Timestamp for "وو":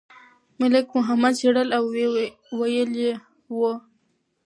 3.57-3.73